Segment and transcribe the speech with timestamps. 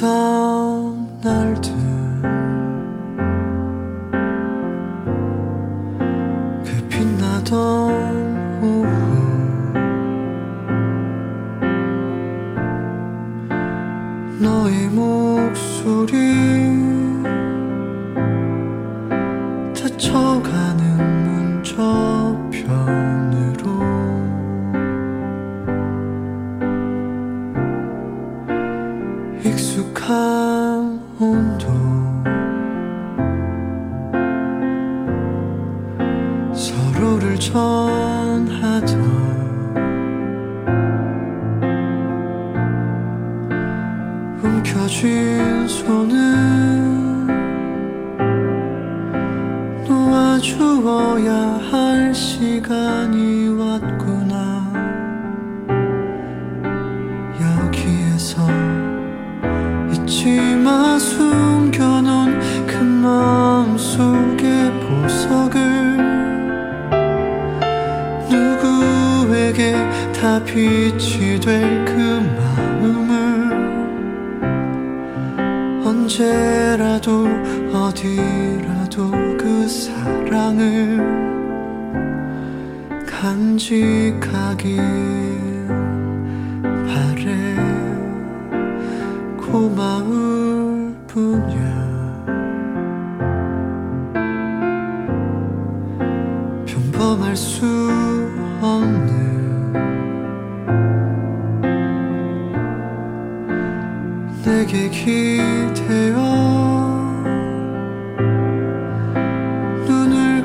[0.00, 0.29] time.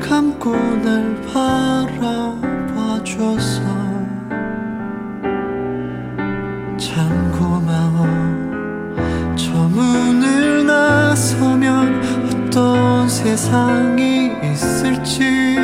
[0.08, 1.20] 감고 날
[2.94, 3.60] 바라봐줘서
[6.78, 8.06] 참 고마워
[9.34, 15.58] 저 문을 나서면 어떤 세상이 있을지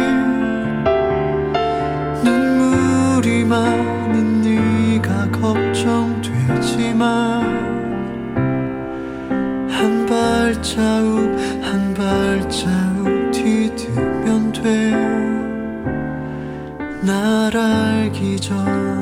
[2.24, 7.02] 눈물이 많은 네가 걱정되지만
[9.70, 11.31] 한 발자국
[17.04, 19.01] 날 알기 전.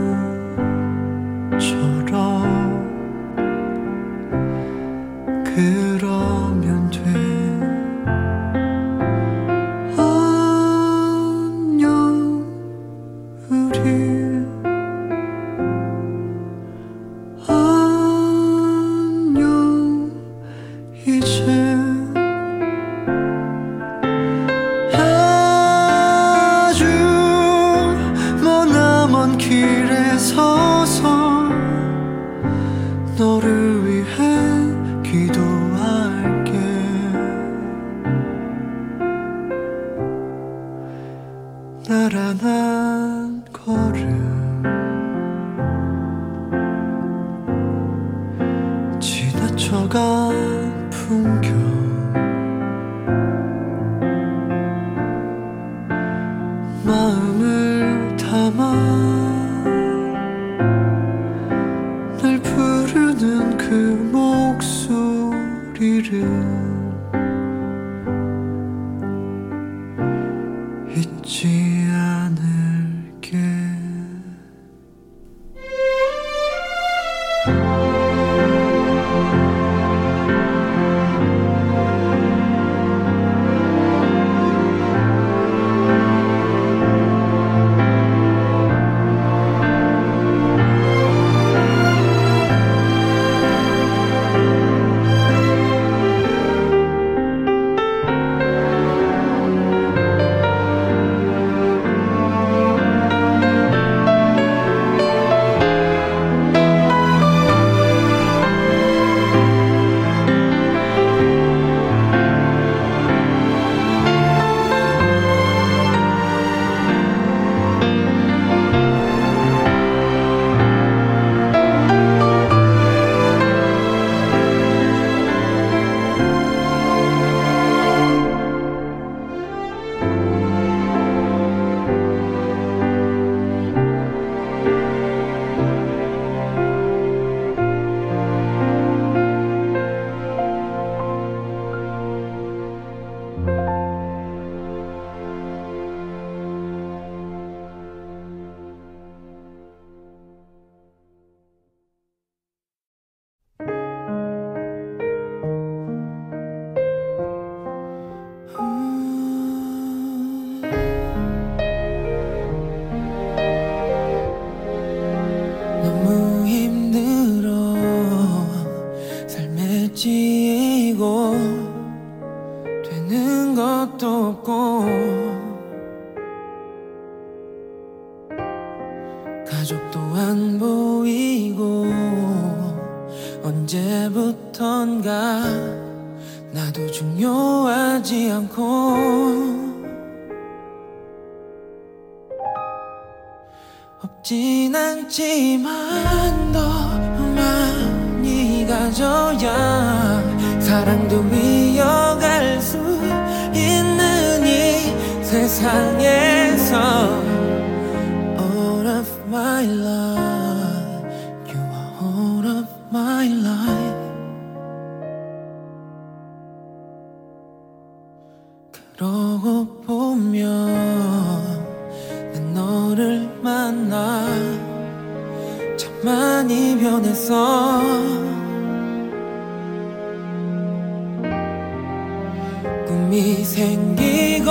[233.01, 234.51] 꿈이 생기고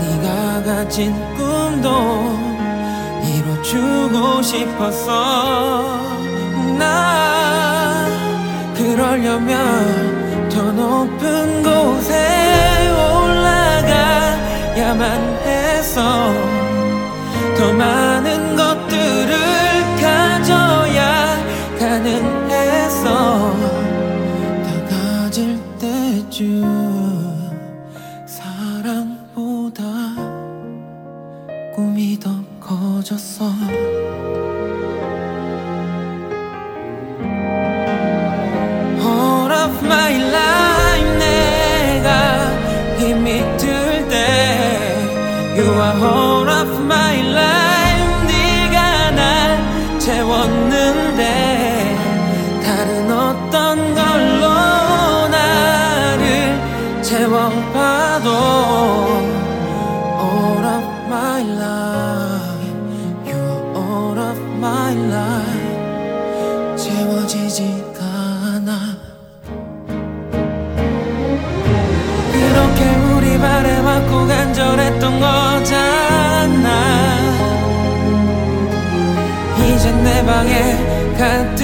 [0.00, 2.34] 네가 가진 꿈도
[3.22, 6.00] 이뤄주고 싶었어
[6.78, 8.06] 나
[8.74, 12.88] 그러려면 더 높은 곳에
[13.68, 15.04] 올라가야만
[15.44, 16.32] 해서
[17.58, 19.36] 더 많은 것들을
[20.00, 21.36] 가져야
[21.78, 23.85] 가능해서
[75.20, 76.70] 거잖아.
[79.58, 81.55] 이제 내 방에 가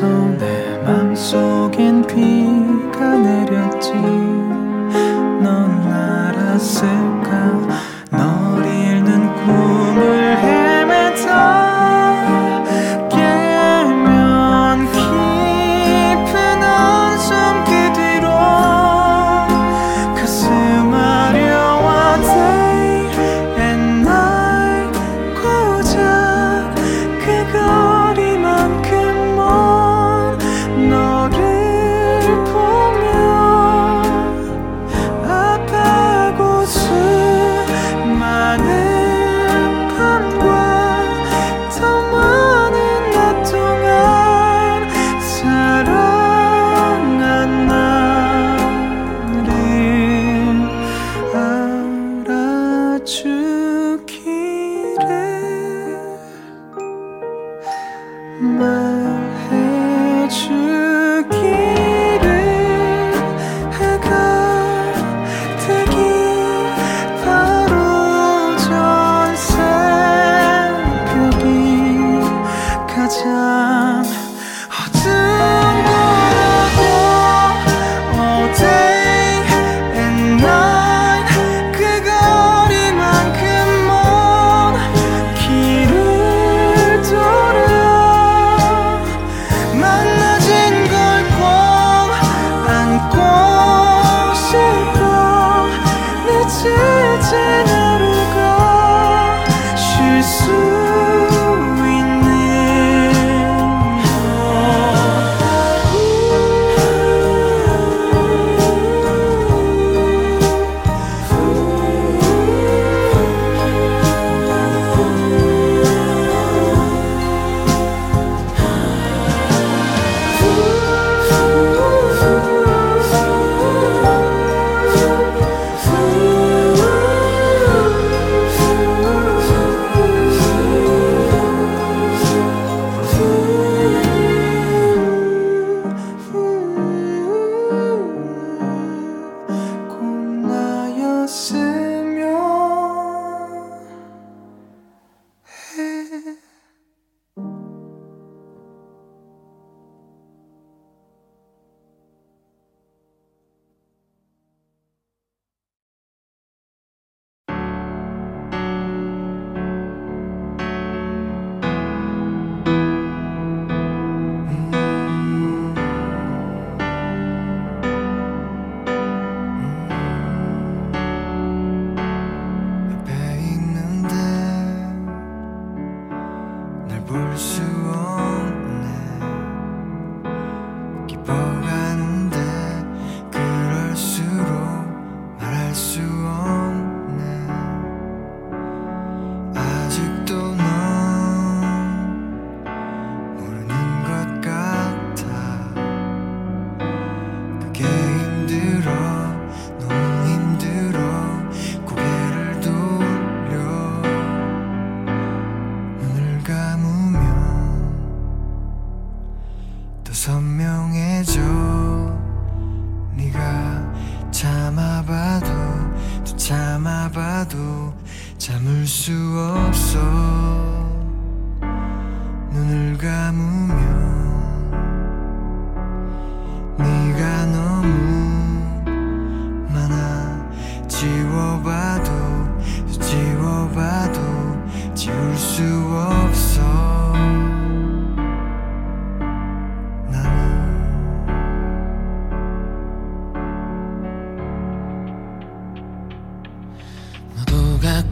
[0.00, 0.57] 다가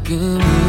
[0.08, 0.65] 가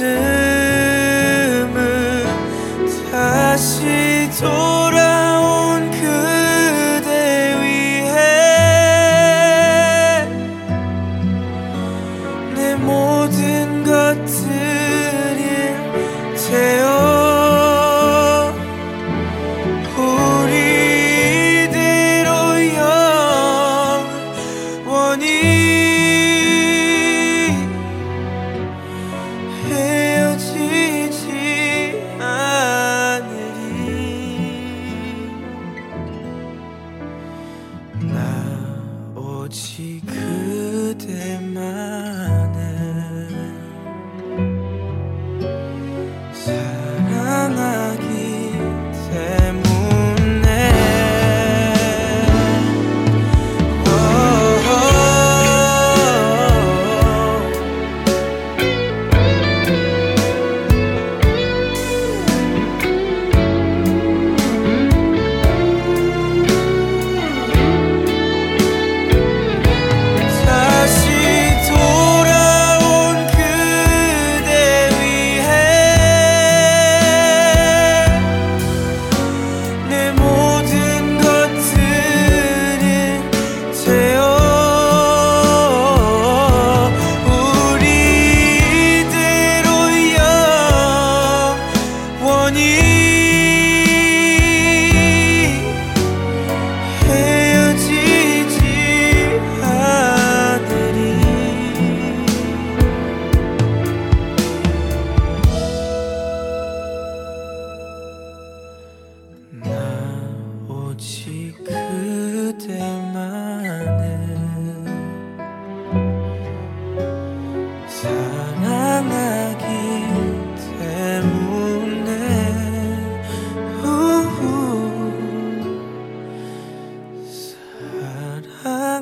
[0.00, 1.66] 가슴을
[3.12, 4.79] 다시 돌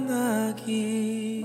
[0.09, 1.38] lagi.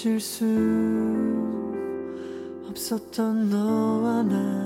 [0.00, 0.46] 실수
[2.70, 4.59] 없었던 너와 나.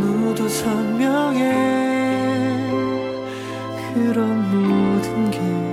[0.00, 1.78] 아무도 설명해.
[3.94, 5.67] 그런 모든 게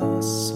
[0.00, 0.49] your soul.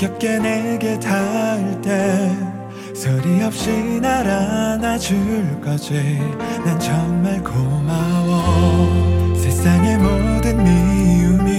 [0.00, 2.34] 힘겹게 내게 닿을 때
[2.94, 6.18] 소리 없이 날 안아줄 거지.
[6.64, 9.36] 난 정말 고마워.
[9.36, 11.58] 세상의 모든 미움이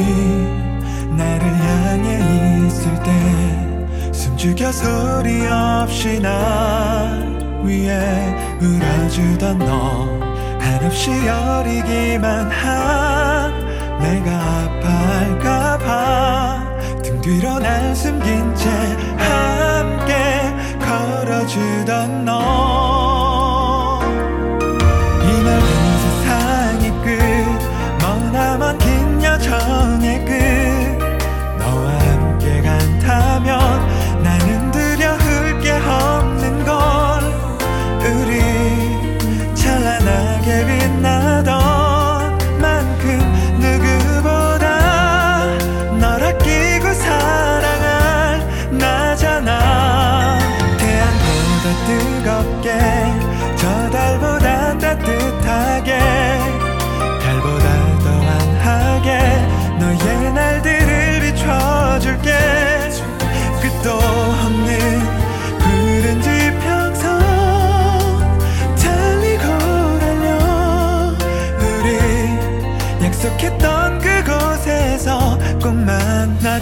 [1.15, 7.19] 나를 향해 있을 때 숨죽여 소리 없이 나
[7.63, 10.19] 위에 울어주던 너.
[10.59, 15.60] 한없이 여리기만 한 내가 아파할까
[17.21, 18.69] 뒤로 날 숨긴 채
[19.17, 20.15] 함께
[20.79, 23.10] 걸어주던 너.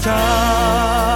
[0.02, 1.09] 她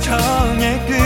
[0.00, 0.99] 정의 끝.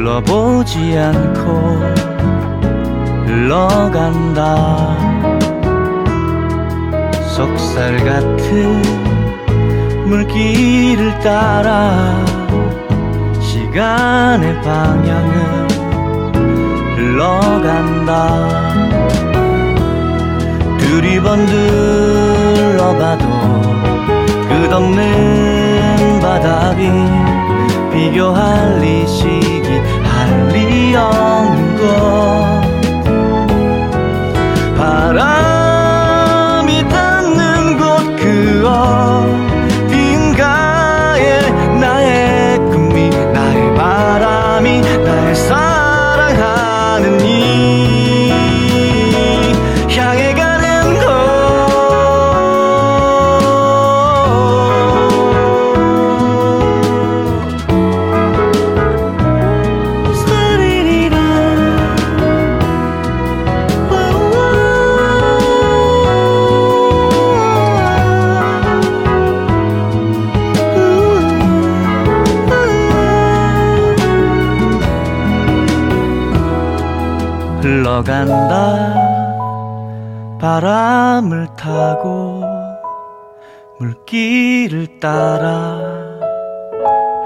[0.00, 1.52] 둘러보지 않고
[3.26, 4.96] 흘러간다.
[7.36, 8.80] 속살 같은
[10.06, 12.24] 물길을 따라
[13.42, 15.68] 시간의 방향은
[16.96, 18.48] 흘러간다.
[20.78, 23.26] 두리번 둘러봐도
[24.48, 26.88] 끝없는 바닥이
[27.92, 29.59] 비교할 리시
[30.90, 31.08] 一样
[31.76, 32.39] 的歌
[78.00, 78.94] 걸어간다.
[80.40, 82.44] 바람을 타고
[83.78, 85.78] 물길을 따라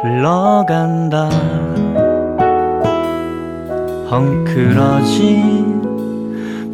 [0.02, 1.28] 흘러간다.
[4.10, 5.82] 헝클어진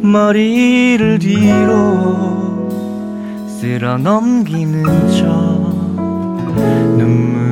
[0.01, 2.69] 머리를 뒤로
[3.47, 5.27] 쓸어 넘기는 척
[6.97, 7.50] 눈물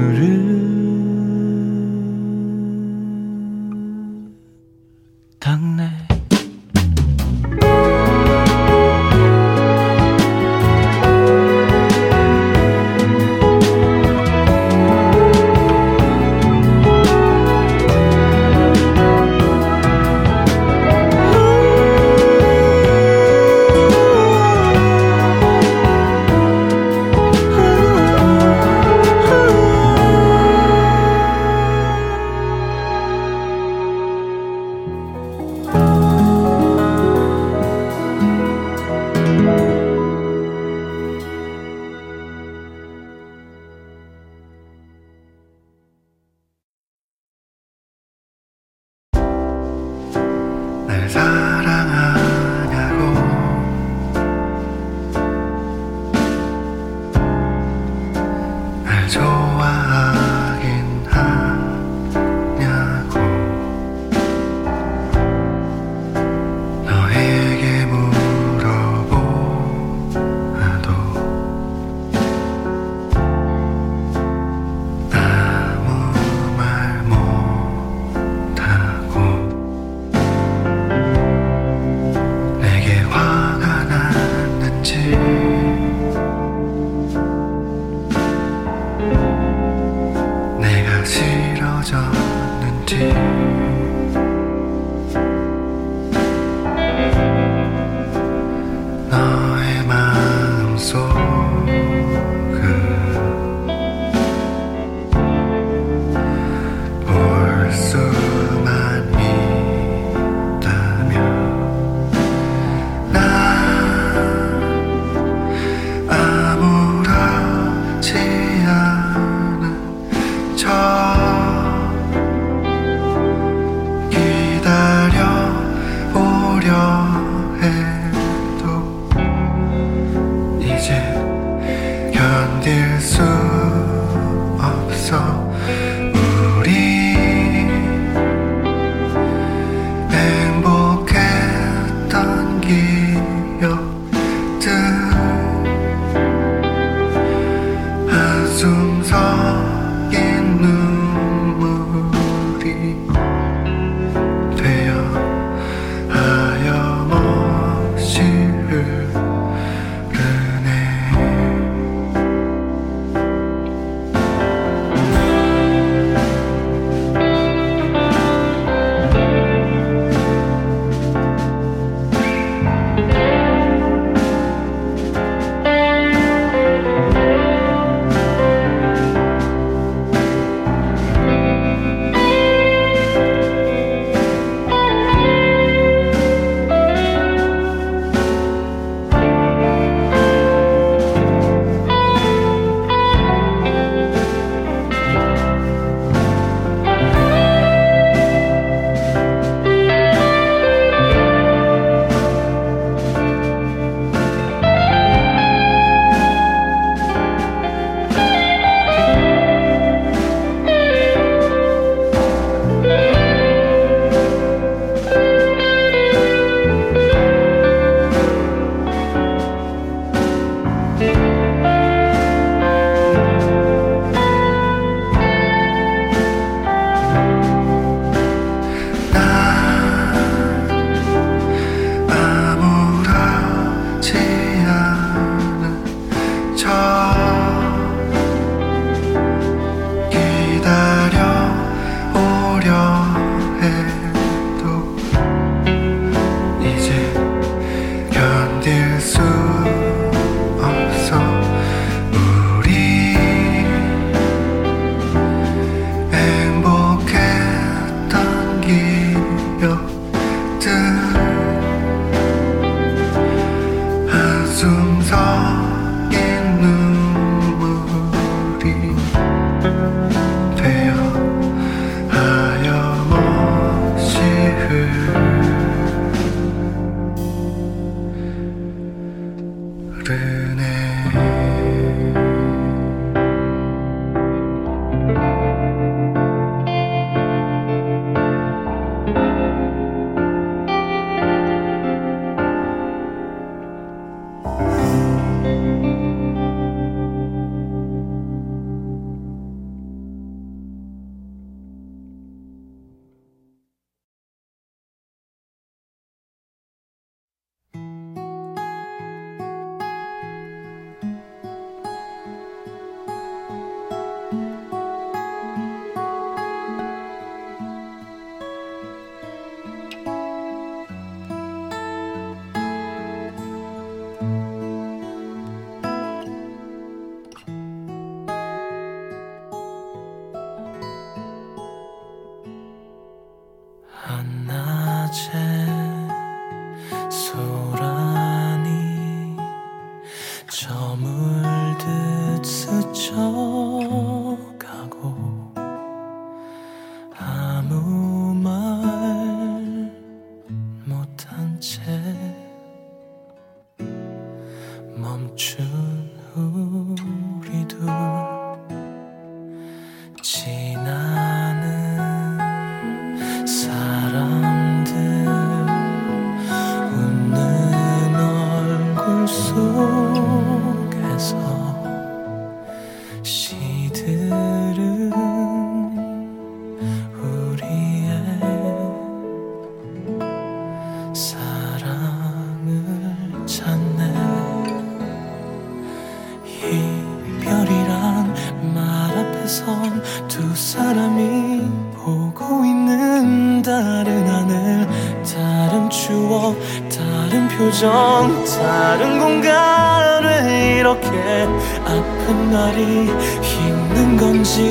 [402.69, 404.61] 말이 있는 건지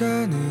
[0.00, 0.49] 该你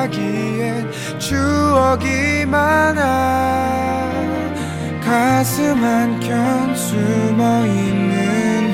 [0.00, 4.10] 이야기엔 추억이 많아.
[5.04, 8.72] 가슴 한켠 숨어 있는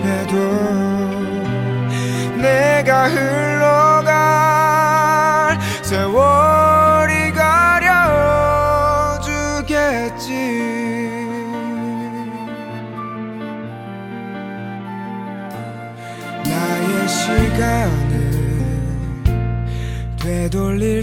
[0.00, 0.34] 후회도
[2.40, 3.53] 내가 흘러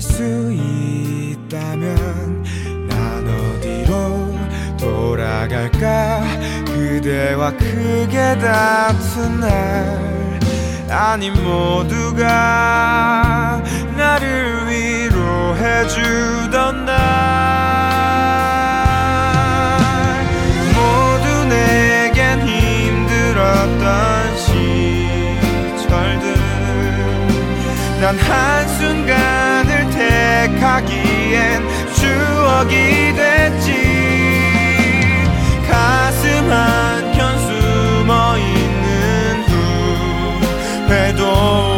[0.01, 2.43] 수 있다면
[2.89, 4.35] 난 어디로
[4.79, 6.23] 돌아갈까?
[6.65, 10.39] 그대와 크게 다툰 날.
[10.89, 12.23] 아닌 모두가
[13.95, 16.95] 나를 위로해 주던 날.
[20.73, 24.37] 모두 내겐 힘들었던
[25.77, 26.35] 시절들.
[28.01, 29.50] 난 한순간
[30.31, 33.71] 간직하기엔 추억이 됐지.
[35.69, 39.43] 가슴 한켠 숨어 있는
[40.87, 41.70] 후회도